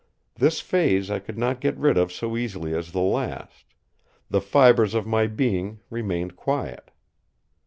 This 0.33 0.61
phase 0.61 1.11
I 1.11 1.19
could 1.19 1.37
not 1.37 1.61
get 1.61 1.77
rid 1.77 1.95
of 1.95 2.11
so 2.11 2.35
easily 2.35 2.75
as 2.75 2.91
the 2.91 3.01
last; 3.01 3.67
the 4.31 4.41
fibres 4.41 4.95
of 4.95 5.05
my 5.05 5.27
being 5.27 5.79
remained 5.91 6.35
quiet. 6.35 6.89